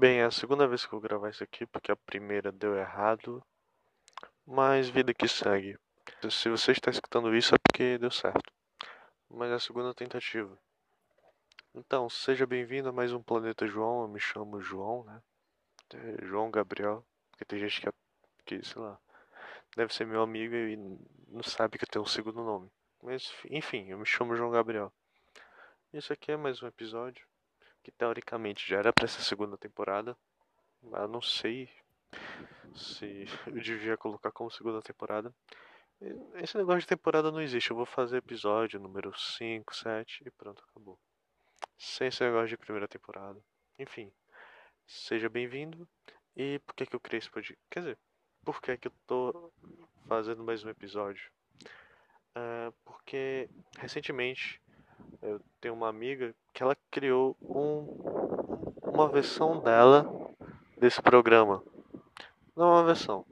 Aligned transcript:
Bem, 0.00 0.20
é 0.20 0.24
a 0.24 0.30
segunda 0.30 0.66
vez 0.66 0.86
que 0.86 0.94
eu 0.94 0.98
vou 0.98 1.00
gravar 1.06 1.28
isso 1.28 1.44
aqui, 1.44 1.66
porque 1.66 1.92
a 1.92 1.96
primeira 1.96 2.50
deu 2.50 2.74
errado. 2.74 3.44
Mas 4.46 4.88
vida 4.88 5.12
que 5.12 5.28
segue. 5.28 5.78
Se 6.30 6.48
você 6.48 6.72
está 6.72 6.90
escutando 6.90 7.36
isso 7.36 7.54
é 7.54 7.58
porque 7.58 7.98
deu 7.98 8.10
certo. 8.10 8.50
Mas 9.28 9.50
é 9.50 9.56
a 9.56 9.58
segunda 9.58 9.92
tentativa. 9.92 10.58
Então, 11.74 12.08
seja 12.08 12.46
bem-vindo 12.46 12.88
a 12.88 12.92
mais 12.92 13.12
um 13.12 13.22
Planeta 13.22 13.66
João. 13.66 14.00
Eu 14.00 14.08
me 14.08 14.18
chamo 14.18 14.62
João, 14.62 15.04
né? 15.04 15.22
É 15.92 16.24
João 16.24 16.50
Gabriel. 16.50 17.04
Porque 17.30 17.44
tem 17.44 17.58
gente 17.58 17.82
que, 17.82 17.88
é, 17.90 17.92
que, 18.46 18.66
sei 18.66 18.80
lá, 18.80 18.98
deve 19.76 19.92
ser 19.92 20.06
meu 20.06 20.22
amigo 20.22 20.54
e 20.54 20.78
não 21.28 21.42
sabe 21.42 21.76
que 21.76 21.84
eu 21.84 21.88
tenho 21.88 22.04
um 22.06 22.08
segundo 22.08 22.42
nome. 22.42 22.70
Mas, 23.02 23.30
enfim, 23.50 23.90
eu 23.90 23.98
me 23.98 24.06
chamo 24.06 24.34
João 24.34 24.50
Gabriel. 24.50 24.90
Isso 25.92 26.10
aqui 26.10 26.32
é 26.32 26.38
mais 26.38 26.62
um 26.62 26.66
episódio 26.66 27.29
que 27.82 27.90
teoricamente 27.90 28.68
já 28.68 28.78
era 28.78 28.92
para 28.92 29.04
essa 29.04 29.20
segunda 29.22 29.56
temporada. 29.56 30.16
Mas 30.82 31.02
eu 31.02 31.08
não 31.08 31.20
sei 31.20 31.68
se 32.74 33.26
eu 33.46 33.60
devia 33.60 33.96
colocar 33.96 34.30
como 34.30 34.50
segunda 34.50 34.80
temporada. 34.82 35.34
Esse 36.36 36.56
negócio 36.56 36.80
de 36.80 36.86
temporada 36.86 37.30
não 37.30 37.40
existe. 37.40 37.70
Eu 37.70 37.76
vou 37.76 37.86
fazer 37.86 38.18
episódio 38.18 38.80
número 38.80 39.12
5, 39.16 39.74
7 39.74 40.22
e 40.26 40.30
pronto, 40.30 40.64
acabou. 40.70 40.98
Sem 41.78 42.08
esse 42.08 42.24
negócio 42.24 42.48
de 42.48 42.56
primeira 42.56 42.88
temporada. 42.88 43.38
Enfim, 43.78 44.10
seja 44.86 45.28
bem-vindo. 45.28 45.88
E 46.36 46.58
por 46.60 46.74
que, 46.74 46.86
que 46.86 46.96
eu 46.96 47.00
criei 47.00 47.18
esse 47.18 47.30
podcast? 47.30 47.62
Quer 47.68 47.80
dizer, 47.80 47.98
por 48.44 48.62
que, 48.62 48.76
que 48.78 48.88
eu 48.88 48.92
tô 49.06 49.52
fazendo 50.06 50.42
mais 50.42 50.64
um 50.64 50.70
episódio? 50.70 51.30
Uh, 52.30 52.72
porque 52.84 53.50
recentemente 53.78 54.60
eu 55.22 55.40
tenho 55.60 55.74
uma 55.74 55.88
amiga 55.88 56.34
que 56.52 56.62
ela 56.62 56.76
criou 56.90 57.36
um, 57.42 57.84
uma 58.82 59.08
versão 59.08 59.60
dela 59.60 60.06
desse 60.78 61.00
programa. 61.02 61.62
Não 62.56 62.70
uma 62.70 62.84
versão. 62.84 63.24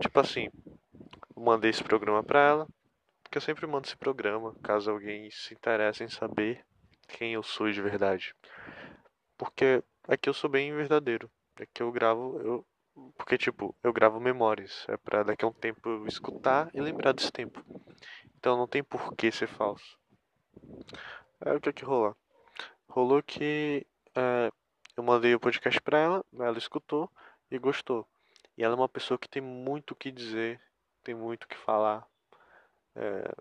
Tipo 0.00 0.20
assim, 0.20 0.48
mandei 1.36 1.70
esse 1.70 1.82
programa 1.82 2.22
pra 2.22 2.40
ela, 2.40 2.68
porque 3.22 3.38
eu 3.38 3.42
sempre 3.42 3.66
mando 3.66 3.86
esse 3.86 3.96
programa, 3.96 4.54
caso 4.62 4.90
alguém 4.90 5.30
se 5.30 5.54
interesse 5.54 6.04
em 6.04 6.08
saber 6.08 6.64
quem 7.08 7.34
eu 7.34 7.42
sou 7.42 7.70
de 7.70 7.80
verdade. 7.80 8.34
Porque 9.36 9.82
aqui 10.06 10.28
eu 10.28 10.34
sou 10.34 10.50
bem 10.50 10.72
verdadeiro. 10.74 11.30
Aqui 11.56 11.82
eu 11.82 11.92
gravo, 11.92 12.38
eu 12.40 12.66
porque 13.16 13.38
tipo, 13.38 13.74
eu 13.82 13.92
gravo 13.92 14.20
memórias, 14.20 14.84
é 14.88 14.96
para 14.98 15.22
daqui 15.22 15.44
a 15.44 15.48
um 15.48 15.52
tempo 15.52 15.88
eu 15.88 16.06
escutar 16.06 16.70
e 16.74 16.80
lembrar 16.80 17.12
desse 17.12 17.32
tempo. 17.32 17.64
Então 18.36 18.56
não 18.56 18.66
tem 18.66 18.82
por 18.84 19.14
que 19.14 19.32
ser 19.32 19.46
falso. 19.46 19.98
Aí 21.44 21.56
o 21.56 21.60
que 21.60 21.70
é 21.70 21.72
que 21.72 21.84
rolou? 21.84 22.16
Rolou 22.88 23.20
que 23.20 23.84
é, 24.14 24.52
eu 24.96 25.02
mandei 25.02 25.34
o 25.34 25.40
podcast 25.40 25.80
pra 25.80 25.98
ela, 25.98 26.24
ela 26.38 26.56
escutou 26.56 27.10
e 27.50 27.58
gostou. 27.58 28.06
E 28.56 28.62
ela 28.62 28.74
é 28.74 28.76
uma 28.76 28.88
pessoa 28.88 29.18
que 29.18 29.28
tem 29.28 29.42
muito 29.42 29.90
o 29.90 29.96
que 29.96 30.12
dizer, 30.12 30.60
tem 31.02 31.16
muito 31.16 31.44
o 31.44 31.48
que 31.48 31.56
falar. 31.56 32.06
É, 32.94 33.34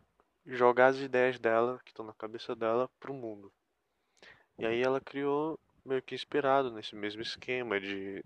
jogar 0.47 0.87
as 0.87 0.97
ideias 0.97 1.37
dela, 1.37 1.79
que 1.85 1.91
estão 1.91 2.03
na 2.03 2.13
cabeça 2.13 2.55
dela, 2.55 2.89
pro 2.99 3.13
mundo. 3.13 3.53
E 4.57 4.65
aí 4.65 4.81
ela 4.81 4.99
criou, 4.99 5.59
meio 5.85 6.01
que 6.01 6.15
inspirado 6.15 6.71
nesse 6.71 6.95
mesmo 6.95 7.21
esquema 7.21 7.79
de 7.79 8.23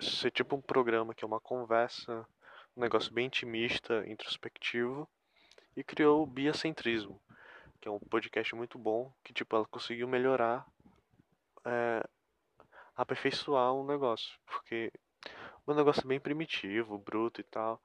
ser 0.00 0.32
tipo 0.32 0.56
um 0.56 0.60
programa 0.60 1.14
que 1.14 1.24
é 1.24 1.26
uma 1.26 1.40
conversa, 1.40 2.26
um 2.76 2.80
negócio 2.80 3.12
bem 3.12 3.26
intimista, 3.26 4.04
introspectivo, 4.08 5.08
e 5.76 5.84
criou 5.84 6.20
o 6.20 6.26
biacentrismo 6.26 7.20
que 7.84 7.88
é 7.88 7.90
um 7.90 7.98
podcast 7.98 8.54
muito 8.54 8.78
bom, 8.78 9.12
que 9.22 9.34
tipo, 9.34 9.54
ela 9.54 9.66
conseguiu 9.66 10.08
melhorar, 10.08 10.66
é, 11.66 12.02
aperfeiçoar 12.96 13.74
um 13.74 13.84
negócio, 13.84 14.40
porque 14.46 14.90
o 15.66 15.74
negócio 15.74 16.00
é 16.00 16.06
bem 16.06 16.18
primitivo, 16.18 16.96
bruto 16.96 17.42
e 17.42 17.44
tal, 17.44 17.78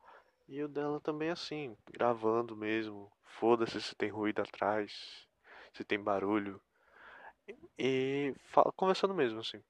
e 0.47 0.63
o 0.63 0.69
dela 0.69 1.01
também 1.01 1.27
é 1.27 1.31
assim, 1.33 1.75
gravando 1.91 2.55
mesmo, 2.55 3.11
foda-se 3.25 3.81
se 3.81 3.93
tem 3.93 4.09
ruído 4.09 4.41
atrás, 4.41 5.27
se 5.73 5.83
tem 5.83 6.01
barulho, 6.01 6.61
e 7.77 8.33
fala, 8.45 8.71
conversando 8.71 9.13
mesmo 9.13 9.41
assim. 9.41 9.61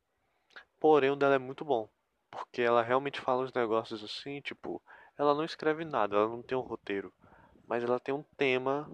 Porém, 0.79 1.09
o 1.09 1.15
dela 1.15 1.33
é 1.33 1.39
muito 1.39 1.65
bom, 1.65 1.89
porque 2.29 2.61
ela 2.61 2.83
realmente 2.83 3.19
fala 3.19 3.45
os 3.45 3.53
negócios 3.53 4.03
assim, 4.03 4.41
tipo, 4.41 4.79
ela 5.17 5.33
não 5.33 5.43
escreve 5.43 5.83
nada, 5.85 6.17
ela 6.17 6.27
não 6.27 6.43
tem 6.43 6.55
um 6.55 6.61
roteiro, 6.61 7.11
mas 7.67 7.83
ela 7.83 7.99
tem 7.99 8.13
um 8.13 8.21
tema 8.37 8.87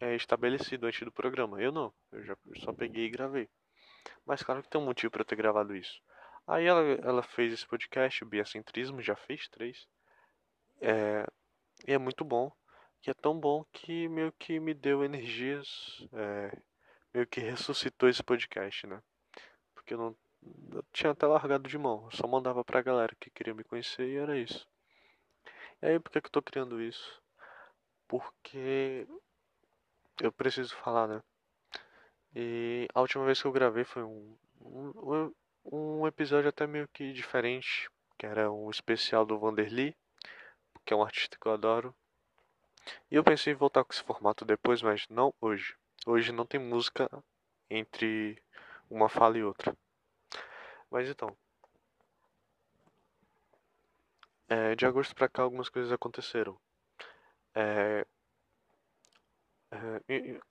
é, 0.00 0.14
estabelecido 0.14 0.86
antes 0.86 1.00
do 1.02 1.12
programa. 1.12 1.60
Eu 1.60 1.72
não, 1.72 1.92
eu 2.12 2.22
já 2.24 2.36
só 2.56 2.72
peguei 2.72 3.06
e 3.06 3.10
gravei. 3.10 3.48
Mas 4.24 4.42
claro 4.42 4.62
que 4.62 4.70
tem 4.70 4.80
um 4.80 4.84
motivo 4.84 5.10
para 5.10 5.24
ter 5.24 5.36
gravado 5.36 5.74
isso. 5.74 6.00
Aí 6.46 6.64
ela, 6.64 6.82
ela 7.02 7.22
fez 7.22 7.52
esse 7.52 7.66
podcast, 7.66 8.24
o 8.24 8.26
Biacentrismo, 8.26 9.02
já 9.02 9.14
fez 9.16 9.48
três. 9.48 9.86
É, 10.80 11.26
e 11.86 11.92
é 11.92 11.98
muito 11.98 12.24
bom. 12.24 12.50
E 13.06 13.10
é 13.10 13.14
tão 13.14 13.38
bom 13.38 13.64
que 13.72 14.08
meio 14.08 14.32
que 14.32 14.58
me 14.58 14.74
deu 14.74 15.04
energias, 15.04 15.68
é, 16.12 16.58
meio 17.14 17.26
que 17.26 17.40
ressuscitou 17.40 18.08
esse 18.08 18.22
podcast, 18.22 18.86
né? 18.86 19.02
Porque 19.74 19.94
eu 19.94 19.98
não 19.98 20.16
eu 20.72 20.84
tinha 20.92 21.12
até 21.12 21.26
largado 21.26 21.68
de 21.68 21.76
mão, 21.78 22.04
eu 22.04 22.16
só 22.16 22.26
mandava 22.26 22.64
pra 22.64 22.82
galera 22.82 23.14
que 23.18 23.30
queria 23.30 23.54
me 23.54 23.64
conhecer 23.64 24.08
e 24.08 24.16
era 24.16 24.38
isso. 24.38 24.66
E 25.82 25.86
aí 25.86 26.00
por 26.00 26.10
que, 26.10 26.20
que 26.20 26.26
eu 26.28 26.32
tô 26.32 26.42
criando 26.42 26.80
isso? 26.80 27.22
Porque 28.06 29.06
eu 30.20 30.32
preciso 30.32 30.74
falar, 30.76 31.06
né? 31.06 31.22
E 32.34 32.88
a 32.94 33.00
última 33.00 33.24
vez 33.24 33.40
que 33.40 33.46
eu 33.46 33.52
gravei 33.52 33.84
foi 33.84 34.02
um, 34.02 34.36
um, 34.60 35.32
um 35.64 36.06
episódio 36.06 36.48
até 36.48 36.66
meio 36.66 36.88
que 36.88 37.12
diferente, 37.12 37.88
que 38.18 38.26
era 38.26 38.50
um 38.50 38.70
especial 38.70 39.24
do 39.24 39.38
Vanderly, 39.38 39.96
que 40.84 40.92
é 40.92 40.96
um 40.96 41.02
artista 41.02 41.36
que 41.40 41.46
eu 41.46 41.52
adoro. 41.52 41.94
E 43.10 43.16
eu 43.16 43.24
pensei 43.24 43.52
em 43.52 43.56
voltar 43.56 43.84
com 43.84 43.92
esse 43.92 44.02
formato 44.02 44.44
depois, 44.44 44.82
mas 44.82 45.06
não 45.08 45.34
hoje. 45.40 45.76
Hoje 46.06 46.32
não 46.32 46.46
tem 46.46 46.60
música 46.60 47.08
entre 47.70 48.42
uma 48.90 49.08
fala 49.08 49.38
e 49.38 49.44
outra. 49.44 49.76
Mas 50.90 51.08
então. 51.08 51.36
É, 54.48 54.74
de 54.74 54.86
agosto 54.86 55.14
pra 55.14 55.28
cá 55.28 55.42
algumas 55.42 55.68
coisas 55.68 55.92
aconteceram. 55.92 56.58
É, 57.54 58.06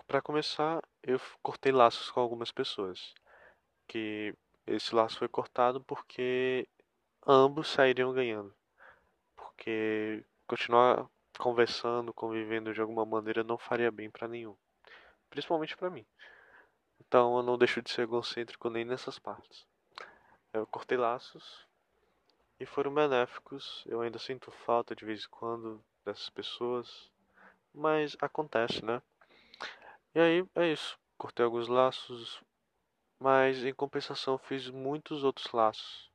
para 0.07 0.21
começar, 0.21 0.81
eu 1.03 1.19
cortei 1.41 1.71
laços 1.71 2.11
com 2.11 2.19
algumas 2.19 2.51
pessoas. 2.51 3.13
Que 3.87 4.35
esse 4.65 4.93
laço 4.93 5.17
foi 5.19 5.27
cortado 5.27 5.81
porque 5.83 6.67
ambos 7.25 7.67
sairiam 7.69 8.13
ganhando. 8.13 8.53
Porque 9.35 10.23
continuar 10.47 11.09
conversando, 11.37 12.13
convivendo 12.13 12.73
de 12.73 12.81
alguma 12.81 13.05
maneira 13.05 13.43
não 13.43 13.57
faria 13.57 13.91
bem 13.91 14.09
para 14.09 14.27
nenhum, 14.27 14.55
principalmente 15.29 15.77
para 15.77 15.89
mim. 15.89 16.05
Então 16.99 17.37
eu 17.37 17.43
não 17.43 17.57
deixo 17.57 17.81
de 17.81 17.89
ser 17.91 18.03
egocêntrico 18.03 18.69
nem 18.69 18.83
nessas 18.83 19.19
partes. 19.19 19.65
Eu 20.51 20.65
cortei 20.67 20.97
laços 20.97 21.67
e 22.59 22.65
foram 22.65 22.93
benéficos. 22.93 23.83
Eu 23.85 24.01
ainda 24.01 24.19
sinto 24.19 24.51
falta 24.51 24.95
de 24.95 25.05
vez 25.05 25.25
em 25.25 25.29
quando 25.29 25.83
dessas 26.03 26.29
pessoas 26.29 27.11
mas 27.77 28.17
acontece, 28.19 28.83
né? 28.83 29.01
E 30.13 30.19
aí 30.19 30.45
é 30.55 30.71
isso. 30.71 30.97
Cortei 31.17 31.45
alguns 31.45 31.67
laços, 31.67 32.41
mas 33.19 33.63
em 33.63 33.73
compensação 33.73 34.37
fiz 34.37 34.69
muitos 34.69 35.23
outros 35.23 35.51
laços 35.51 36.11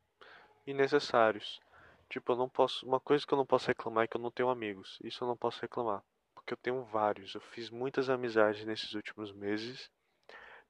innecessários. 0.66 1.60
Tipo, 2.08 2.32
eu 2.32 2.36
não 2.36 2.48
posso. 2.48 2.86
Uma 2.86 3.00
coisa 3.00 3.26
que 3.26 3.32
eu 3.32 3.38
não 3.38 3.46
posso 3.46 3.68
reclamar 3.68 4.04
é 4.04 4.06
que 4.06 4.16
eu 4.16 4.20
não 4.20 4.30
tenho 4.30 4.50
amigos. 4.50 4.98
Isso 5.02 5.24
eu 5.24 5.28
não 5.28 5.36
posso 5.36 5.60
reclamar. 5.62 6.02
Porque 6.34 6.52
eu 6.52 6.58
tenho 6.58 6.84
vários. 6.84 7.34
Eu 7.34 7.40
fiz 7.40 7.70
muitas 7.70 8.10
amizades 8.10 8.64
nesses 8.64 8.92
últimos 8.94 9.32
meses 9.32 9.90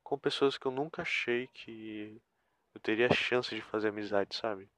com 0.03 0.19
pessoas 0.19 0.59
que 0.59 0.67
eu 0.67 0.71
nunca 0.71 1.03
achei 1.03 1.49
que 1.49 2.21
eu 2.75 2.81
teria 2.81 3.13
chance 3.13 3.55
de 3.55 3.63
fazer 3.63 3.89
amizade, 3.89 4.37
sabe? 4.37 4.69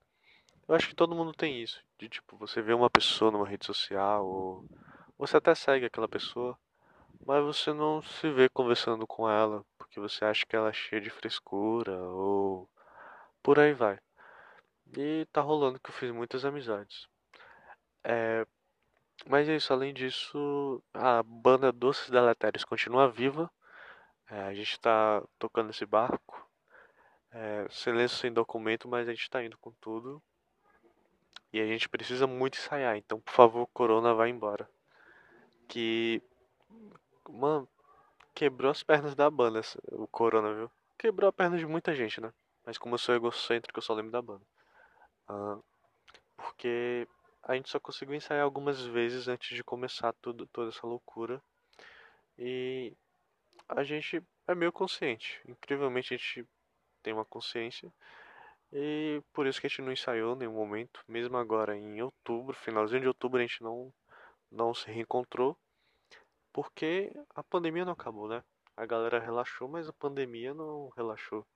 Eu 0.66 0.74
acho 0.74 0.88
que 0.88 0.94
todo 0.94 1.14
mundo 1.14 1.32
tem 1.32 1.62
isso. 1.62 1.82
De 1.98 2.08
tipo, 2.08 2.36
você 2.36 2.62
vê 2.62 2.72
uma 2.72 2.88
pessoa 2.88 3.30
numa 3.30 3.46
rede 3.46 3.66
social 3.66 4.26
ou 4.26 4.64
você 5.18 5.36
até 5.36 5.54
segue 5.54 5.86
aquela 5.86 6.08
pessoa, 6.08 6.58
mas 7.24 7.42
você 7.44 7.72
não 7.72 8.02
se 8.02 8.30
vê 8.30 8.48
conversando 8.48 9.06
com 9.06 9.28
ela 9.30 9.64
porque 9.78 10.00
você 10.00 10.24
acha 10.24 10.44
que 10.44 10.56
ela 10.56 10.70
é 10.70 10.72
cheia 10.72 11.00
de 11.00 11.10
frescura 11.10 11.96
ou 11.96 12.68
por 13.42 13.58
aí 13.58 13.72
vai. 13.72 13.98
E 14.96 15.26
tá 15.32 15.40
rolando 15.40 15.78
que 15.80 15.90
eu 15.90 15.94
fiz 15.94 16.10
muitas 16.10 16.44
amizades. 16.44 17.06
É, 18.02 18.46
mas 19.26 19.48
é 19.48 19.56
isso, 19.56 19.72
além 19.72 19.94
disso, 19.94 20.82
a 20.92 21.22
banda 21.22 21.72
Doces 21.72 22.10
Deletérios 22.10 22.64
continua 22.64 23.08
viva. 23.08 23.50
É, 24.28 24.42
a 24.42 24.54
gente 24.54 24.78
tá 24.80 25.22
tocando 25.38 25.70
esse 25.70 25.86
barco. 25.86 26.48
É, 27.30 27.66
silêncio 27.70 28.18
sem 28.18 28.32
documento, 28.32 28.88
mas 28.88 29.08
a 29.08 29.12
gente 29.12 29.30
tá 29.30 29.42
indo 29.44 29.58
com 29.58 29.72
tudo. 29.80 30.22
E 31.52 31.60
a 31.60 31.66
gente 31.66 31.88
precisa 31.88 32.26
muito 32.26 32.58
ensaiar, 32.58 32.96
então 32.96 33.20
por 33.20 33.32
favor, 33.32 33.68
Corona, 33.72 34.12
vai 34.14 34.28
embora 34.28 34.68
que. 35.68 36.22
Mano, 37.28 37.68
quebrou 38.34 38.70
as 38.70 38.82
pernas 38.82 39.14
da 39.14 39.30
banda, 39.30 39.60
o 39.92 40.06
Corona, 40.06 40.54
viu? 40.54 40.70
Quebrou 40.98 41.28
a 41.28 41.32
perna 41.32 41.56
de 41.56 41.66
muita 41.66 41.94
gente, 41.94 42.20
né? 42.20 42.32
Mas 42.64 42.78
como 42.78 42.94
eu 42.94 42.98
sou 42.98 43.14
egocêntrico, 43.14 43.78
eu 43.78 43.82
só 43.82 43.94
lembro 43.94 44.12
da 44.12 44.22
banda. 44.22 44.44
Uh, 45.28 45.62
porque 46.36 47.06
a 47.42 47.54
gente 47.54 47.68
só 47.68 47.78
conseguiu 47.78 48.14
ensaiar 48.14 48.42
algumas 48.42 48.84
vezes 48.84 49.28
antes 49.28 49.54
de 49.54 49.62
começar 49.62 50.12
tudo, 50.14 50.46
toda 50.46 50.70
essa 50.70 50.86
loucura. 50.86 51.42
E 52.38 52.92
a 53.68 53.82
gente 53.82 54.22
é 54.46 54.54
meio 54.54 54.72
consciente. 54.72 55.40
Incrivelmente 55.46 56.14
a 56.14 56.16
gente 56.16 56.46
tem 57.02 57.12
uma 57.12 57.24
consciência. 57.24 57.92
E 58.72 59.22
por 59.32 59.46
isso 59.46 59.60
que 59.60 59.66
a 59.66 59.70
gente 59.70 59.82
não 59.82 59.92
ensaiou 59.92 60.34
em 60.34 60.38
nenhum 60.38 60.54
momento. 60.54 61.00
Mesmo 61.06 61.36
agora 61.36 61.76
em 61.76 62.02
outubro, 62.02 62.56
finalzinho 62.56 63.02
de 63.02 63.08
outubro, 63.08 63.38
a 63.38 63.42
gente 63.42 63.62
não, 63.62 63.92
não 64.54 64.72
se 64.74 64.90
reencontrou. 64.90 65.56
Porque 66.52 67.12
a 67.34 67.42
pandemia 67.42 67.84
não 67.84 67.92
acabou, 67.92 68.28
né? 68.28 68.42
A 68.76 68.86
galera 68.86 69.18
relaxou, 69.18 69.68
mas 69.68 69.88
a 69.88 69.92
pandemia 69.92 70.54
não 70.54 70.90
relaxou. 70.96 71.46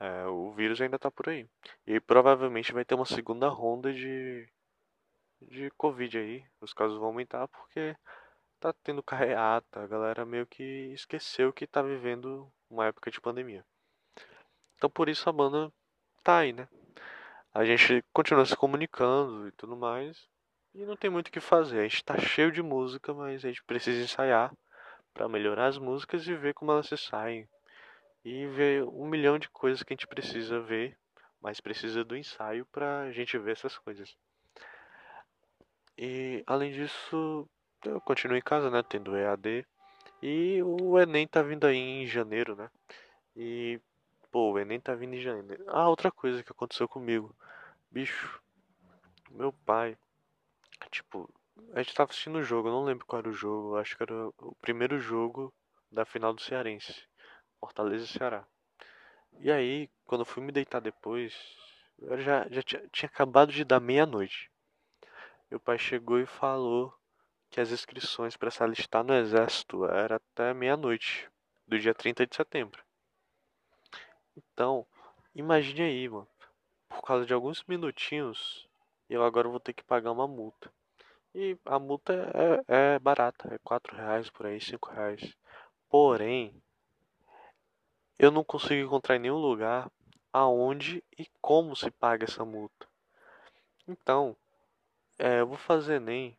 É, 0.00 0.26
o 0.26 0.52
vírus 0.52 0.80
ainda 0.80 0.98
tá 0.98 1.10
por 1.10 1.28
aí. 1.28 1.48
E 1.86 1.98
provavelmente 2.00 2.72
vai 2.72 2.84
ter 2.84 2.94
uma 2.94 3.06
segunda 3.06 3.48
ronda 3.48 3.92
de, 3.92 4.48
de 5.40 5.70
Covid 5.72 6.18
aí. 6.18 6.44
Os 6.60 6.72
casos 6.72 6.98
vão 6.98 7.08
aumentar 7.08 7.48
porque 7.48 7.96
tá 8.60 8.72
tendo 8.82 9.02
carreata. 9.02 9.82
A 9.82 9.86
galera 9.86 10.24
meio 10.24 10.46
que 10.46 10.62
esqueceu 10.92 11.52
que 11.52 11.66
tá 11.66 11.82
vivendo 11.82 12.50
uma 12.70 12.86
época 12.86 13.10
de 13.10 13.20
pandemia. 13.20 13.64
Então 14.76 14.90
por 14.90 15.08
isso 15.08 15.28
a 15.28 15.32
banda 15.32 15.72
tá 16.22 16.38
aí, 16.38 16.52
né? 16.52 16.68
A 17.52 17.64
gente 17.64 18.04
continua 18.12 18.46
se 18.46 18.56
comunicando 18.56 19.48
e 19.48 19.52
tudo 19.52 19.76
mais. 19.76 20.28
E 20.78 20.86
não 20.86 20.94
tem 20.96 21.10
muito 21.10 21.26
o 21.26 21.32
que 21.32 21.40
fazer. 21.40 21.80
A 21.80 21.82
gente 21.82 22.04
tá 22.04 22.16
cheio 22.16 22.52
de 22.52 22.62
música, 22.62 23.12
mas 23.12 23.44
a 23.44 23.48
gente 23.48 23.64
precisa 23.64 24.00
ensaiar 24.00 24.54
para 25.12 25.28
melhorar 25.28 25.66
as 25.66 25.76
músicas 25.76 26.24
e 26.24 26.36
ver 26.36 26.54
como 26.54 26.70
elas 26.70 26.86
se 26.86 26.96
saem. 26.96 27.48
E 28.24 28.46
ver 28.46 28.84
um 28.84 29.08
milhão 29.08 29.40
de 29.40 29.48
coisas 29.48 29.82
que 29.82 29.92
a 29.92 29.96
gente 29.96 30.06
precisa 30.06 30.60
ver, 30.60 30.96
mas 31.42 31.60
precisa 31.60 32.04
do 32.04 32.16
ensaio 32.16 32.64
pra 32.66 33.10
gente 33.10 33.36
ver 33.38 33.52
essas 33.52 33.76
coisas. 33.76 34.16
E 35.96 36.44
além 36.46 36.70
disso, 36.70 37.48
eu 37.84 38.00
continuo 38.00 38.36
em 38.36 38.40
casa, 38.40 38.70
né? 38.70 38.80
Tendo 38.88 39.16
EAD. 39.16 39.66
E 40.22 40.62
o 40.62 40.96
Enem 40.96 41.26
tá 41.26 41.42
vindo 41.42 41.66
aí 41.66 41.76
em 41.76 42.06
janeiro, 42.06 42.54
né? 42.54 42.70
E, 43.34 43.80
pô, 44.30 44.52
o 44.52 44.58
Enem 44.60 44.78
tá 44.78 44.94
vindo 44.94 45.14
em 45.14 45.20
janeiro. 45.20 45.64
Ah, 45.66 45.88
outra 45.88 46.12
coisa 46.12 46.40
que 46.44 46.52
aconteceu 46.52 46.86
comigo. 46.88 47.34
Bicho, 47.90 48.40
meu 49.32 49.52
pai, 49.52 49.98
tipo, 50.88 51.28
a 51.72 51.82
gente 51.82 51.94
tava 51.94 52.10
assistindo 52.10 52.38
o 52.38 52.42
jogo, 52.42 52.68
eu 52.68 52.72
não 52.72 52.84
lembro 52.84 53.06
qual 53.06 53.20
era 53.20 53.28
o 53.28 53.32
jogo, 53.32 53.76
acho 53.76 53.96
que 53.96 54.02
era 54.02 54.28
o 54.38 54.54
primeiro 54.60 54.98
jogo 54.98 55.52
da 55.90 56.04
final 56.04 56.32
do 56.32 56.42
Cearense. 56.42 57.06
Fortaleza 57.60 58.04
e 58.04 58.08
Ceará. 58.08 58.46
E 59.40 59.50
aí, 59.50 59.90
quando 60.04 60.22
eu 60.22 60.26
fui 60.26 60.42
me 60.42 60.52
deitar 60.52 60.80
depois, 60.80 61.34
eu 61.98 62.20
já, 62.20 62.48
já 62.48 62.62
tinha, 62.62 62.88
tinha 62.92 63.08
acabado 63.08 63.52
de 63.52 63.64
dar 63.64 63.80
meia-noite. 63.80 64.50
Meu 65.50 65.58
pai 65.58 65.78
chegou 65.78 66.20
e 66.20 66.26
falou 66.26 66.94
que 67.50 67.60
as 67.60 67.70
inscrições 67.70 68.36
para 68.36 68.50
se 68.50 68.62
alistar 68.62 69.02
no 69.02 69.14
exército 69.14 69.84
era 69.86 70.16
até 70.16 70.52
meia-noite 70.52 71.28
do 71.66 71.78
dia 71.78 71.94
30 71.94 72.26
de 72.26 72.36
setembro. 72.36 72.82
Então, 74.36 74.86
imagine 75.34 75.82
aí, 75.82 76.08
mano. 76.08 76.28
Por 76.88 77.02
causa 77.02 77.26
de 77.26 77.34
alguns 77.34 77.64
minutinhos, 77.64 78.68
eu 79.08 79.24
agora 79.24 79.48
vou 79.48 79.60
ter 79.60 79.72
que 79.72 79.82
pagar 79.82 80.12
uma 80.12 80.28
multa. 80.28 80.72
E 81.34 81.56
a 81.64 81.78
multa 81.78 82.12
é, 82.68 82.94
é 82.94 82.98
barata, 82.98 83.54
é 83.54 83.58
4 83.58 83.96
reais 83.96 84.30
por 84.30 84.46
aí, 84.46 84.60
5 84.60 84.90
reais. 84.90 85.36
Porém, 85.88 86.54
eu 88.18 88.30
não 88.30 88.42
consigo 88.42 88.84
encontrar 88.84 89.16
em 89.16 89.20
nenhum 89.20 89.36
lugar 89.38 89.90
aonde 90.32 91.02
e 91.18 91.26
como 91.40 91.76
se 91.76 91.90
paga 91.90 92.24
essa 92.24 92.44
multa. 92.44 92.86
Então, 93.86 94.36
é, 95.18 95.40
eu 95.40 95.46
vou 95.46 95.56
fazer 95.56 95.96
Enem. 95.96 96.36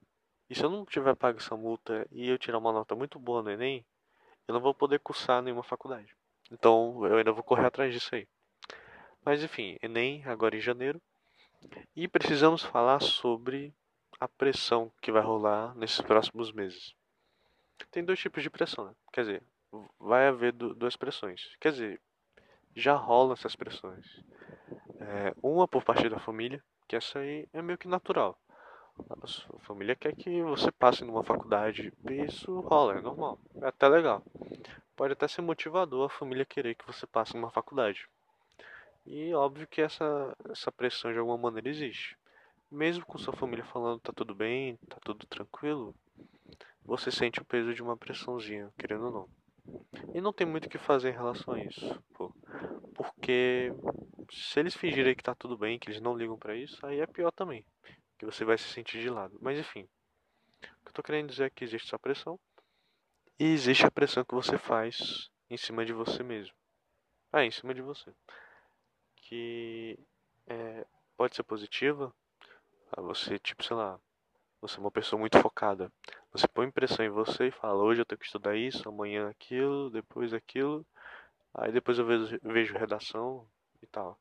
E 0.49 0.55
se 0.55 0.63
eu 0.63 0.69
não 0.69 0.85
tiver 0.85 1.15
pago 1.15 1.37
essa 1.37 1.55
multa 1.55 2.07
e 2.11 2.27
eu 2.29 2.37
tirar 2.37 2.57
uma 2.57 2.71
nota 2.71 2.95
muito 2.95 3.19
boa 3.19 3.41
no 3.41 3.51
Enem, 3.51 3.85
eu 4.47 4.53
não 4.53 4.61
vou 4.61 4.73
poder 4.73 4.99
cursar 4.99 5.41
nenhuma 5.41 5.63
faculdade. 5.63 6.15
Então 6.51 7.05
eu 7.05 7.17
ainda 7.17 7.31
vou 7.31 7.43
correr 7.43 7.65
atrás 7.65 7.93
disso 7.93 8.15
aí. 8.15 8.27
Mas 9.23 9.43
enfim, 9.43 9.77
Enem 9.81 10.23
agora 10.25 10.55
em 10.55 10.61
janeiro. 10.61 11.01
E 11.95 12.07
precisamos 12.07 12.63
falar 12.63 13.01
sobre 13.01 13.73
a 14.19 14.27
pressão 14.27 14.91
que 15.01 15.11
vai 15.11 15.21
rolar 15.21 15.75
nesses 15.75 16.01
próximos 16.01 16.51
meses. 16.51 16.95
Tem 17.91 18.03
dois 18.03 18.19
tipos 18.19 18.43
de 18.43 18.49
pressão, 18.49 18.85
né? 18.85 18.93
Quer 19.11 19.21
dizer, 19.21 19.43
vai 19.99 20.27
haver 20.27 20.51
duas 20.53 20.95
pressões. 20.95 21.55
Quer 21.59 21.71
dizer, 21.71 22.01
já 22.75 22.95
rolam 22.95 23.33
essas 23.33 23.55
pressões. 23.55 24.05
É, 24.99 25.33
uma 25.41 25.67
por 25.67 25.83
parte 25.83 26.09
da 26.09 26.19
família, 26.19 26.63
que 26.87 26.95
essa 26.95 27.19
aí 27.19 27.47
é 27.53 27.61
meio 27.61 27.77
que 27.77 27.87
natural. 27.87 28.37
A 29.21 29.27
sua 29.27 29.59
família 29.59 29.95
quer 29.95 30.13
que 30.13 30.43
você 30.43 30.71
passe 30.71 31.05
numa 31.05 31.23
faculdade. 31.23 31.93
Isso 32.09 32.59
rola, 32.59 32.97
é 32.97 33.01
normal. 33.01 33.39
É 33.61 33.67
até 33.67 33.87
legal. 33.87 34.21
Pode 34.95 35.13
até 35.13 35.27
ser 35.27 35.41
motivador 35.41 36.05
a 36.05 36.09
família 36.09 36.45
querer 36.45 36.75
que 36.75 36.85
você 36.85 37.07
passe 37.07 37.33
numa 37.33 37.49
faculdade. 37.49 38.09
E 39.05 39.33
óbvio 39.33 39.65
que 39.67 39.81
essa, 39.81 40.35
essa 40.49 40.71
pressão 40.71 41.13
de 41.13 41.17
alguma 41.17 41.37
maneira 41.37 41.69
existe. 41.69 42.17
Mesmo 42.71 43.05
com 43.05 43.17
sua 43.17 43.33
família 43.33 43.65
falando 43.65 43.99
tá 43.99 44.13
tudo 44.13 44.35
bem, 44.35 44.77
tá 44.87 44.97
tudo 45.03 45.25
tranquilo, 45.25 45.95
você 46.83 47.11
sente 47.11 47.41
o 47.41 47.45
peso 47.45 47.73
de 47.73 47.81
uma 47.81 47.97
pressãozinha, 47.97 48.71
querendo 48.77 49.05
ou 49.05 49.11
não. 49.11 49.39
E 50.13 50.21
não 50.21 50.33
tem 50.33 50.47
muito 50.47 50.65
o 50.65 50.69
que 50.69 50.77
fazer 50.77 51.09
em 51.09 51.13
relação 51.13 51.53
a 51.53 51.63
isso. 51.63 52.03
Pô. 52.13 52.33
Porque 52.95 53.71
se 54.31 54.59
eles 54.59 54.75
fingirem 54.75 55.15
que 55.15 55.23
tá 55.23 55.35
tudo 55.35 55.57
bem, 55.57 55.77
que 55.77 55.89
eles 55.89 56.01
não 56.01 56.17
ligam 56.17 56.37
para 56.37 56.55
isso, 56.55 56.83
aí 56.85 56.99
é 56.99 57.07
pior 57.07 57.31
também. 57.31 57.65
Que 58.17 58.25
você 58.25 58.43
vai 58.43 58.57
se 58.57 58.65
sentir 58.65 59.01
de 59.01 59.09
lado. 59.09 59.37
Mas 59.41 59.59
enfim. 59.59 59.87
O 60.63 60.83
que 60.83 60.89
eu 60.89 60.93
tô 60.93 61.03
querendo 61.03 61.29
dizer 61.29 61.45
é 61.45 61.49
que 61.49 61.63
existe 61.63 61.87
essa 61.87 61.99
pressão. 61.99 62.39
E 63.39 63.45
existe 63.45 63.85
a 63.85 63.91
pressão 63.91 64.25
que 64.25 64.35
você 64.35 64.57
faz 64.57 65.29
em 65.49 65.57
cima 65.57 65.85
de 65.85 65.93
você 65.93 66.23
mesmo. 66.23 66.53
Ah, 67.31 67.45
em 67.45 67.51
cima 67.51 67.73
de 67.73 67.81
você. 67.81 68.11
Que 69.15 69.97
é, 70.47 70.85
pode 71.15 71.35
ser 71.35 71.43
positiva. 71.43 72.13
Você, 72.97 73.39
tipo, 73.39 73.63
sei 73.63 73.75
lá, 73.75 73.99
você 74.61 74.77
é 74.77 74.79
uma 74.79 74.91
pessoa 74.91 75.19
muito 75.19 75.39
focada. 75.39 75.91
Você 76.31 76.47
põe 76.47 76.69
pressão 76.69 77.05
em 77.05 77.09
você 77.09 77.47
e 77.47 77.51
fala: 77.51 77.83
hoje 77.83 78.01
eu 78.01 78.05
tenho 78.05 78.19
que 78.19 78.25
estudar 78.25 78.55
isso, 78.55 78.89
amanhã 78.89 79.29
aquilo, 79.29 79.89
depois 79.89 80.33
aquilo. 80.33 80.85
Aí 81.53 81.71
depois 81.71 81.97
eu 81.97 82.05
vejo, 82.05 82.39
vejo 82.43 82.77
redação 82.77 83.47
e 83.81 83.87
tal. 83.87 84.19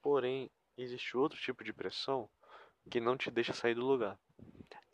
Porém, 0.00 0.50
existe 0.76 1.16
outro 1.16 1.38
tipo 1.38 1.64
de 1.64 1.72
pressão 1.72 2.28
que 2.90 3.00
não 3.00 3.16
te 3.16 3.30
deixa 3.30 3.52
sair 3.52 3.74
do 3.74 3.86
lugar. 3.86 4.18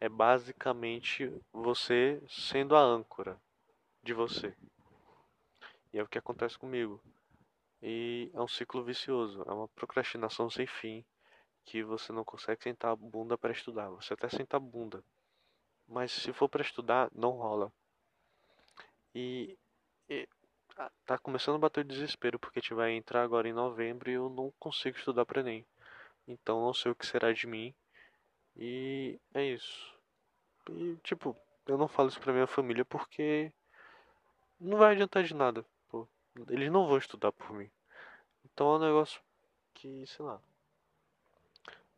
É 0.01 0.09
basicamente 0.09 1.31
você 1.53 2.23
sendo 2.29 2.77
a 2.77 2.81
âncora 2.81 3.41
de 4.03 4.15
você. 4.15 4.55
E 5.93 5.99
é 5.99 6.03
o 6.03 6.09
que 6.09 6.19
acontece 6.19 6.59
comigo. 6.59 7.03
E 7.83 8.31
é 8.33 8.41
um 8.41 8.49
ciclo 8.49 8.83
vicioso, 8.83 9.43
é 9.47 9.53
uma 9.53 9.69
procrastinação 9.69 10.51
sem 10.51 10.67
fim 10.67 11.05
que 11.69 11.83
você 11.83 12.15
não 12.15 12.25
consegue 12.25 12.63
sentar 12.63 12.93
a 12.93 12.97
bunda 12.97 13.37
para 13.37 13.53
estudar. 13.53 13.91
Você 13.91 14.15
até 14.15 14.27
senta 14.31 14.57
a 14.57 14.61
bunda, 14.61 15.05
mas 15.87 16.11
se 16.11 16.33
for 16.33 16.49
para 16.49 16.63
estudar, 16.63 17.11
não 17.15 17.33
rola. 17.33 17.71
E, 19.15 19.55
e 20.09 20.27
tá 21.05 21.19
começando 21.19 21.57
a 21.57 21.59
bater 21.59 21.85
o 21.85 21.89
desespero 21.89 22.39
porque 22.39 22.59
a 22.59 22.63
gente 22.63 22.73
vai 22.73 22.93
entrar 22.93 23.23
agora 23.23 23.47
em 23.47 23.53
novembro 23.53 24.11
e 24.11 24.15
eu 24.15 24.31
não 24.31 24.51
consigo 24.59 24.97
estudar 24.97 25.27
para 25.27 25.43
nem. 25.43 25.67
Então 26.27 26.63
não 26.63 26.73
sei 26.73 26.91
o 26.91 26.95
que 26.95 27.07
será 27.07 27.35
de 27.35 27.47
mim. 27.47 27.75
E 28.57 29.21
é 29.35 29.45
isso. 29.45 29.95
E 30.71 30.97
tipo, 31.03 31.37
eu 31.67 31.77
não 31.77 31.87
falo 31.87 32.09
isso 32.09 32.21
pra 32.21 32.33
minha 32.33 32.47
família 32.47 32.85
porque 32.85 33.53
não 34.59 34.79
vai 34.79 34.93
adiantar 34.95 35.23
de 35.23 35.35
nada. 35.35 35.67
Pô. 35.91 36.09
Eles 36.49 36.73
não 36.73 36.89
vão 36.89 36.97
estudar 36.97 37.31
por 37.33 37.53
mim. 37.53 37.71
Então 38.45 38.73
é 38.73 38.77
um 38.77 38.81
negócio 38.81 39.21
que, 39.75 40.07
sei 40.07 40.25
lá, 40.25 40.41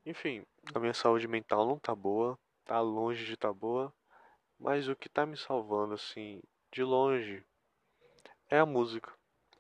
enfim, 0.04 0.44
a 0.74 0.78
minha 0.78 0.94
saúde 0.94 1.28
mental 1.28 1.66
não 1.66 1.78
tá 1.78 1.94
boa, 1.94 2.38
tá 2.64 2.80
longe 2.80 3.24
de 3.24 3.36
tá 3.36 3.52
boa, 3.52 3.92
mas 4.58 4.88
o 4.88 4.96
que 4.96 5.08
tá 5.08 5.24
me 5.26 5.36
salvando 5.36 5.94
assim, 5.94 6.40
de 6.72 6.82
longe, 6.82 7.44
é 8.48 8.58
a 8.58 8.66
música, 8.66 9.12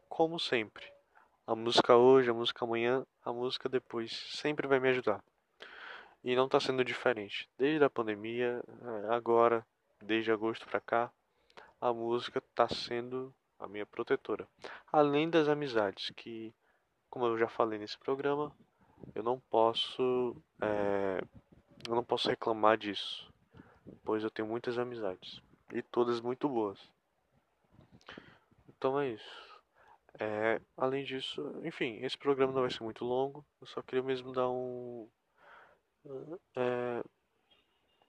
como 0.08 0.38
sempre. 0.38 0.84
A 1.46 1.54
música 1.54 1.96
hoje, 1.96 2.30
a 2.30 2.34
música 2.34 2.64
amanhã, 2.64 3.04
a 3.24 3.32
música 3.32 3.68
depois, 3.68 4.12
sempre 4.32 4.66
vai 4.66 4.78
me 4.78 4.88
ajudar. 4.88 5.22
E 6.22 6.36
não 6.36 6.48
tá 6.48 6.60
sendo 6.60 6.84
diferente. 6.84 7.48
Desde 7.56 7.84
a 7.84 7.90
pandemia, 7.90 8.62
agora, 9.08 9.66
desde 10.02 10.30
agosto 10.30 10.66
pra 10.68 10.80
cá, 10.80 11.12
a 11.80 11.92
música 11.92 12.42
tá 12.54 12.68
sendo 12.68 13.34
a 13.58 13.66
minha 13.66 13.86
protetora. 13.86 14.46
Além 14.92 15.30
das 15.30 15.48
amizades 15.48 16.10
que, 16.16 16.54
como 17.08 17.26
eu 17.26 17.38
já 17.38 17.48
falei 17.48 17.78
nesse 17.78 17.98
programa, 17.98 18.54
eu 19.14 19.22
não 19.22 19.40
posso 19.50 20.36
é, 20.60 21.20
eu 21.88 21.94
não 21.94 22.04
posso 22.04 22.28
reclamar 22.28 22.76
disso, 22.76 23.32
pois 24.04 24.22
eu 24.22 24.30
tenho 24.30 24.48
muitas 24.48 24.78
amizades 24.78 25.40
e 25.72 25.82
todas 25.82 26.20
muito 26.20 26.48
boas. 26.48 26.78
Então 28.68 28.98
é 28.98 29.10
isso. 29.10 29.50
É, 30.18 30.60
além 30.76 31.04
disso, 31.04 31.40
enfim, 31.64 31.98
esse 32.02 32.18
programa 32.18 32.52
não 32.52 32.62
vai 32.62 32.70
ser 32.70 32.82
muito 32.82 33.04
longo. 33.04 33.44
Eu 33.60 33.66
só 33.66 33.82
queria 33.82 34.02
mesmo 34.02 34.32
dar 34.32 34.48
um. 34.50 35.08
É, 36.56 37.02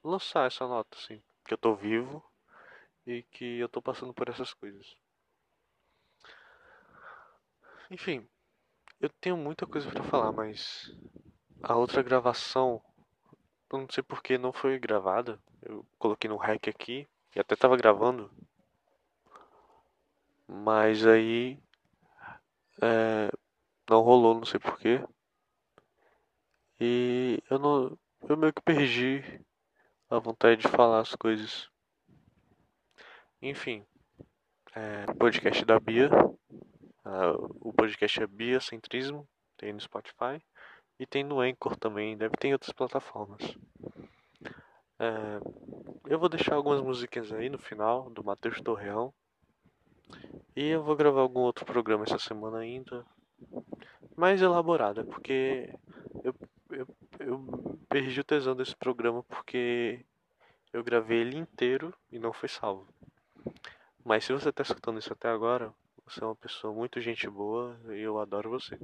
lançar 0.04 0.48
essa 0.48 0.68
nota, 0.68 0.98
assim. 0.98 1.22
Que 1.46 1.54
eu 1.54 1.58
tô 1.58 1.76
vivo 1.76 2.24
e 3.06 3.24
que 3.24 3.60
eu 3.60 3.70
tô 3.70 3.82
passando 3.82 4.14
por 4.14 4.30
essas 4.30 4.54
coisas. 4.54 4.96
Enfim, 7.90 8.28
eu 9.02 9.10
tenho 9.20 9.36
muita 9.36 9.66
coisa 9.66 9.90
para 9.90 10.04
falar, 10.04 10.32
mas 10.32 10.94
a 11.64 11.76
outra 11.76 12.04
gravação, 12.04 12.82
eu 13.72 13.80
não 13.80 13.90
sei 13.90 14.04
porque 14.04 14.38
não 14.38 14.54
foi 14.54 14.78
gravada. 14.78 15.40
Eu 15.62 15.86
coloquei 15.98 16.30
no 16.30 16.38
rec 16.38 16.68
aqui 16.68 17.08
e 17.36 17.40
até 17.40 17.56
tava 17.56 17.76
gravando. 17.76 18.32
Mas 20.48 21.06
aí 21.06 21.60
é, 22.80 23.32
não 23.90 24.02
rolou, 24.02 24.36
não 24.36 24.46
sei 24.46 24.60
porquê. 24.60 25.04
E 26.80 27.42
eu 27.50 27.58
não. 27.58 27.98
Eu 28.30 28.38
meio 28.38 28.54
que 28.54 28.62
perdi 28.62 29.24
a 30.10 30.20
vontade 30.20 30.62
de 30.62 30.68
falar 30.68 31.00
as 31.00 31.16
coisas. 31.16 31.70
Enfim. 33.42 33.84
É, 34.76 35.06
podcast 35.14 35.66
da 35.66 35.80
Bia. 35.80 36.10
Uh, 37.06 37.70
o 37.70 37.74
podcast 37.74 38.22
é 38.22 38.28
Bia 38.28 38.60
Centrismo. 38.60 39.28
Tem 39.58 39.74
no 39.74 39.80
Spotify. 39.80 40.42
E 41.00 41.06
tem 41.06 41.24
no 41.24 41.40
Anchor 41.40 41.76
também. 41.76 42.18
Deve 42.18 42.36
ter 42.38 42.50
em 42.50 42.54
outras 42.54 42.74
plataformas. 42.74 43.42
É, 45.00 45.40
eu 46.08 46.20
vou 46.20 46.30
deixar 46.30 46.54
algumas 46.54 46.80
musiquinhas 46.80 47.32
aí 47.32 47.50
no 47.50 47.58
final 47.58 48.08
do 48.12 48.24
Matheus 48.24 48.62
Torreão. 48.62 49.12
E 50.56 50.68
eu 50.68 50.84
vou 50.84 50.96
gravar 50.96 51.22
algum 51.22 51.40
outro 51.40 51.66
programa 51.66 52.04
essa 52.04 52.20
semana 52.20 52.60
ainda. 52.60 53.04
Mais 54.16 54.44
elaborado, 54.44 55.04
porque 55.06 55.74
eu, 56.24 56.36
eu, 56.70 56.88
eu 57.20 57.80
perdi 57.90 58.20
o 58.20 58.24
tesão 58.24 58.56
desse 58.56 58.76
programa 58.76 59.24
porque 59.24 60.06
eu 60.72 60.84
gravei 60.84 61.22
ele 61.22 61.38
inteiro 61.38 61.92
e 62.12 62.20
não 62.20 62.32
foi 62.32 62.48
salvo. 62.48 62.88
Mas 64.06 64.26
se 64.26 64.34
você 64.34 64.50
está 64.50 64.62
escutando 64.62 65.00
isso 65.00 65.14
até 65.14 65.30
agora, 65.30 65.74
você 66.12 66.24
é 66.26 66.28
uma 66.28 66.36
pessoa 66.36 66.74
muito 66.74 67.00
gente 67.00 67.30
boa 67.30 67.80
e 67.86 68.02
eu 68.02 68.20
adoro 68.20 68.50
você. 68.50 68.78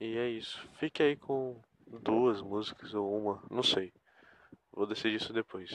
E 0.00 0.18
é 0.18 0.28
isso. 0.28 0.60
Fique 0.80 1.00
aí 1.00 1.16
com 1.16 1.62
duas 1.86 2.42
músicas 2.42 2.92
ou 2.92 3.16
uma, 3.16 3.40
não 3.48 3.62
sei. 3.62 3.92
Vou 4.72 4.84
decidir 4.84 5.16
isso 5.16 5.32
depois. 5.32 5.70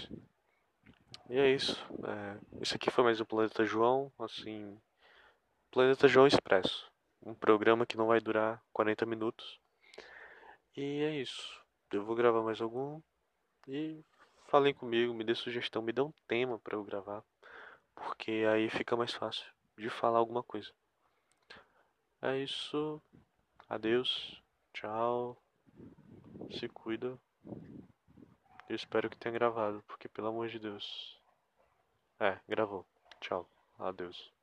E 1.30 1.38
é 1.38 1.50
isso. 1.50 1.82
É, 2.04 2.62
esse 2.62 2.76
aqui 2.76 2.92
foi 2.92 3.06
mais 3.06 3.22
o 3.22 3.26
Planeta 3.26 3.64
João, 3.64 4.12
assim. 4.20 4.78
Planeta 5.72 6.10
João 6.10 6.28
Expresso. 6.28 6.92
Um 7.26 7.34
programa 7.34 7.86
que 7.86 7.96
não 7.96 8.08
vai 8.08 8.20
durar 8.20 8.62
40 8.74 9.06
minutos. 9.06 9.58
E 10.76 11.04
é 11.04 11.22
isso. 11.22 11.64
Eu 11.90 12.04
vou 12.04 12.18
gravar 12.18 12.44
mais 12.44 12.60
algum. 12.60 13.02
E 13.66 14.04
falem 14.48 14.74
comigo, 14.74 15.14
me 15.14 15.24
dê 15.24 15.34
sugestão, 15.36 15.82
me 15.82 15.94
dê 15.94 16.02
um 16.02 16.14
tema 16.28 16.60
para 16.60 16.76
eu 16.76 16.84
gravar. 16.84 17.24
Porque 17.96 18.46
aí 18.52 18.70
fica 18.70 18.98
mais 18.98 19.14
fácil 19.14 19.57
de 19.78 19.90
falar 19.90 20.20
alguma 20.20 20.44
coisa. 20.44 20.72
É 22.22 22.38
isso. 22.38 23.02
Adeus. 23.70 24.42
Tchau. 24.74 25.42
Se 26.52 26.68
cuida. 26.70 27.20
Eu 28.70 28.76
espero 28.76 29.10
que 29.10 29.18
tenha 29.18 29.34
gravado, 29.34 29.84
porque 29.88 30.10
pelo 30.10 30.28
amor 30.28 30.50
de 30.50 30.60
Deus. 30.60 31.20
É, 32.20 32.40
gravou. 32.48 32.86
Tchau. 33.22 33.50
Adeus. 33.80 34.37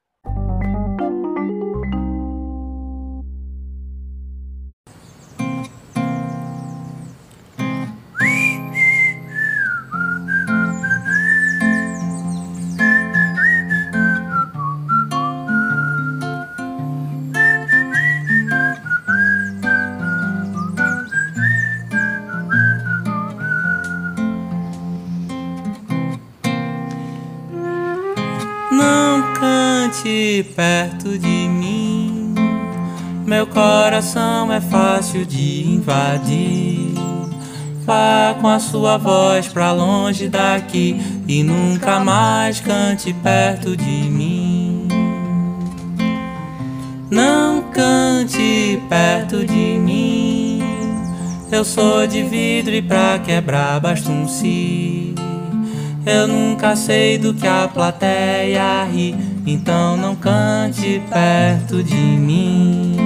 Perto 30.54 31.18
de 31.18 31.48
mim. 31.48 32.34
Meu 33.26 33.46
coração 33.46 34.52
é 34.52 34.60
fácil 34.60 35.24
de 35.24 35.66
invadir. 35.66 36.94
Vá 37.84 38.34
com 38.40 38.48
a 38.48 38.58
sua 38.58 38.96
voz 38.96 39.48
pra 39.48 39.72
longe 39.72 40.28
daqui 40.28 41.00
e 41.28 41.42
nunca 41.42 42.00
mais 42.00 42.60
cante 42.60 43.12
perto 43.12 43.76
de 43.76 44.10
mim. 44.10 44.88
Não 47.10 47.62
cante 47.70 48.82
perto 48.88 49.44
de 49.44 49.78
mim. 49.78 50.62
Eu 51.52 51.64
sou 51.64 52.06
de 52.06 52.22
vidro 52.22 52.74
e 52.74 52.82
pra 52.82 53.18
quebrar 53.18 53.78
basta 53.80 54.10
um 54.10 54.26
si. 54.26 55.14
Eu 56.06 56.28
nunca 56.28 56.76
sei 56.76 57.16
do 57.16 57.32
que 57.32 57.46
a 57.46 57.68
plateia 57.72 58.84
ri 58.84 59.14
então 59.46 59.96
não 59.96 60.14
cante 60.14 61.02
perto 61.10 61.82
de 61.82 61.94
mim. 61.94 62.96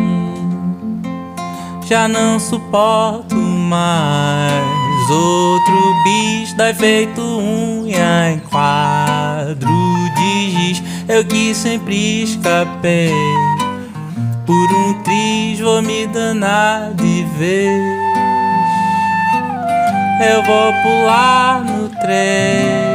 Já 1.89 2.07
não 2.07 2.39
suporto 2.39 3.35
mais 3.35 5.11
outro 5.11 5.95
bicho 6.05 6.57
da 6.57 6.71
efeito 6.71 7.21
unha 7.21 8.33
em 8.33 8.39
quadro 8.41 9.69
de 10.17 10.51
giz. 10.51 10.83
Eu 11.09 11.25
que 11.25 11.55
sempre 11.55 12.25
escapei 12.25 13.11
por 14.45 14.55
um 14.55 15.03
triz, 15.03 15.61
vou 15.61 15.83
me 15.83 16.07
danar 16.09 16.93
de 16.95 17.25
vez. 17.39 18.08
Eu 20.21 20.43
vou 20.43 20.73
pular 20.83 21.65
no 21.65 21.89
trem. 22.01 22.89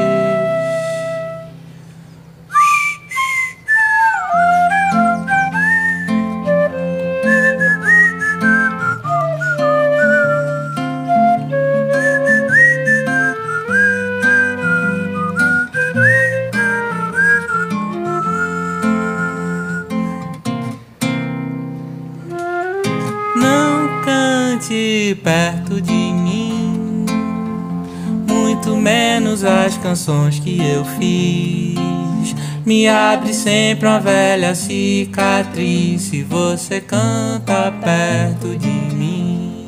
perto 25.24 25.82
de. 25.82 26.03
Muito 28.66 28.82
menos 28.82 29.44
as 29.44 29.78
canções 29.78 30.40
que 30.40 30.58
eu 30.58 30.86
fiz. 30.86 32.34
Me 32.66 32.88
abre 32.88 33.34
sempre 33.34 33.90
uma 33.90 34.00
velha 34.00 34.56
cicatriz 34.56 36.04
se 36.04 36.24
você 36.24 36.80
canta 36.80 37.74
perto 37.84 38.58
de 38.58 38.70
mim. 38.70 39.68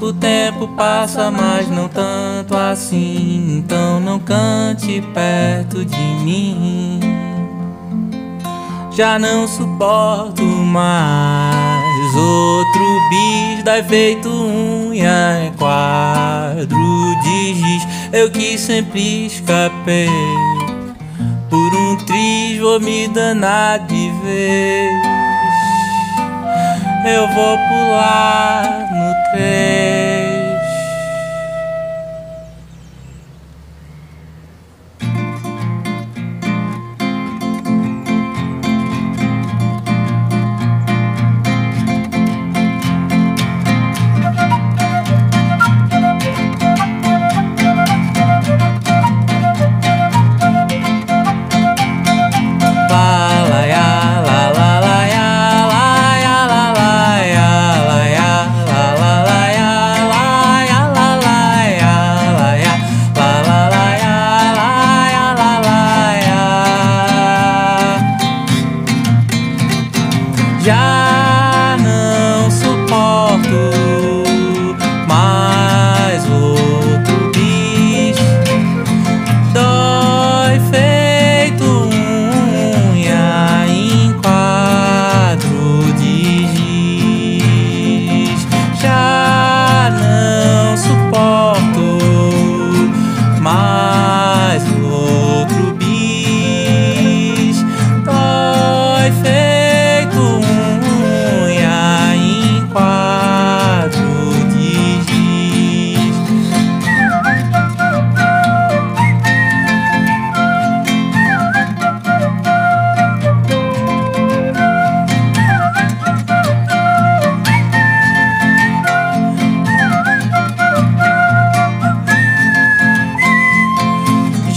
O 0.00 0.12
tempo 0.12 0.66
passa, 0.76 1.30
mas 1.30 1.68
não 1.68 1.86
tanto 1.86 2.56
assim. 2.56 3.58
Então 3.58 4.00
não 4.00 4.18
cante 4.18 5.00
perto 5.14 5.84
de 5.84 6.24
mim. 6.24 6.98
Já 8.90 9.16
não 9.16 9.46
suporto 9.46 10.42
mais 10.42 12.16
outro 12.16 12.82
bis 13.10 13.62
dá 13.62 13.78
efeito 13.78 14.28
unha 14.90 15.46
em 15.46 15.52
quadro 15.52 17.20
de 17.22 17.54
giz. 17.54 17.82
Eu 18.12 18.30
que 18.30 18.58
sempre 18.58 19.26
escapei 19.26 20.08
por 21.48 21.74
um 21.74 21.96
triz, 22.04 22.58
vou 22.58 22.80
me 22.80 23.08
danar 23.08 23.78
de 23.86 24.10
vez. 24.24 24.90
Eu 27.06 27.26
vou 27.28 27.56
pular 27.56 28.88
no 28.92 29.14
trem. 29.32 29.89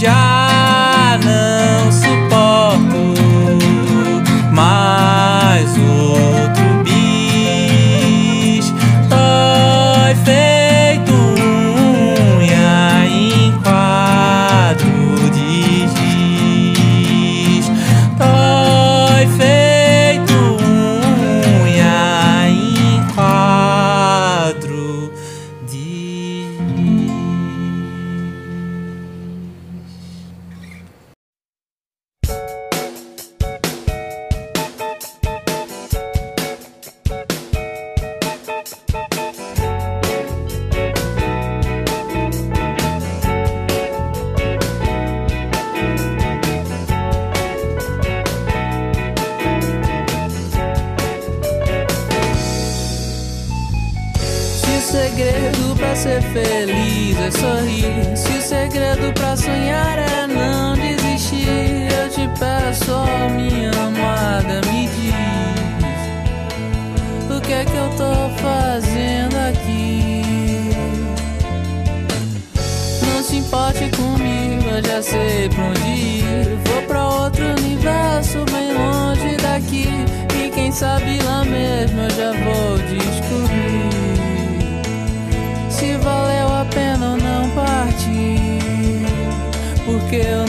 job. 0.04 0.33
Sei 75.04 75.48
pra 75.50 75.64
onde 75.64 75.88
ir. 75.88 76.58
Vou 76.64 76.82
pra 76.82 77.08
outro 77.08 77.44
universo, 77.44 78.38
bem 78.50 78.72
longe 78.72 79.36
daqui. 79.36 79.88
E 80.38 80.50
quem 80.50 80.72
sabe 80.72 81.22
lá 81.22 81.44
mesmo 81.44 82.00
eu 82.00 82.10
já 82.10 82.32
vou 82.32 82.78
descobrir 82.78 84.14
se 85.68 85.96
valeu 85.98 86.48
a 86.48 86.64
pena 86.72 87.10
ou 87.10 87.16
não 87.18 87.50
partir. 87.50 89.04
Porque 89.84 90.16
eu 90.16 90.43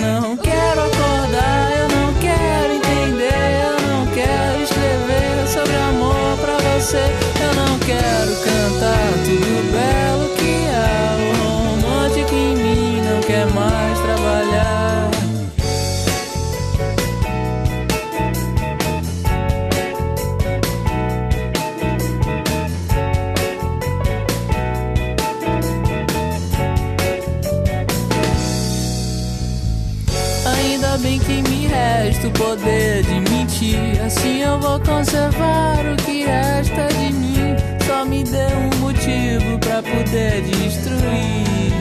poder 32.37 33.03
de 33.03 33.19
mentir. 33.31 34.01
Assim 34.05 34.41
eu 34.41 34.59
vou 34.59 34.79
conservar 34.79 35.79
o 35.85 35.95
que 36.03 36.25
resta 36.25 36.87
de 36.97 37.13
mim. 37.13 37.55
Só 37.85 38.05
me 38.05 38.23
dê 38.23 38.47
um 38.47 38.79
motivo 38.79 39.57
pra 39.59 39.81
poder 39.81 40.41
destruir 40.43 41.73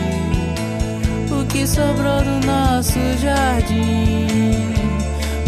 o 1.30 1.46
que 1.46 1.66
sobrou 1.66 2.22
do 2.22 2.46
nosso 2.46 2.98
jardim. 3.20 4.26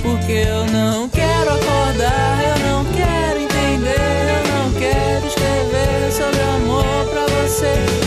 Porque 0.02 0.32
eu 0.32 0.66
não 0.66 1.08
quero 1.08 1.50
acordar, 1.50 2.42
eu 2.42 2.58
não 2.68 2.84
quero 2.92 3.40
entender, 3.40 3.96
eu 4.36 4.42
não 4.54 4.72
quero 4.80 5.26
escrever 5.26 6.12
sobre 6.12 6.42
amor 6.42 7.06
pra 7.10 7.26
você. 7.26 8.05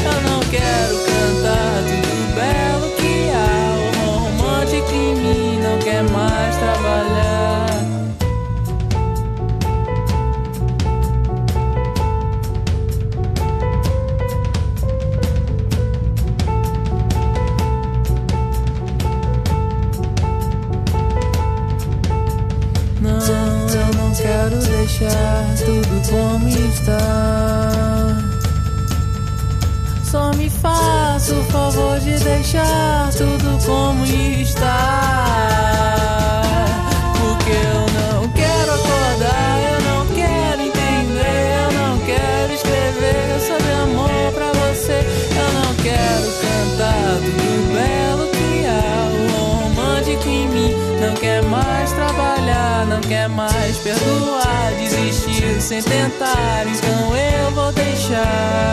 Sem 55.59 55.81
tentar. 55.81 56.65
Então 56.67 57.15
eu 57.15 57.51
vou 57.51 57.71
deixar. 57.73 58.71